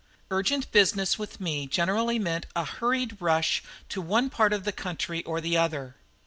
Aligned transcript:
Urgent 0.31 0.71
business 0.71 1.19
with 1.19 1.39
me 1.39 1.67
generally 1.67 2.17
meant 2.17 2.47
a 2.55 2.65
hurried 2.65 3.17
rush 3.21 3.61
to 3.87 4.01
one 4.01 4.31
part 4.31 4.51
of 4.51 4.63
the 4.63 4.71
country 4.71 5.23
or 5.25 5.39
the 5.39 5.55
other. 5.55 5.93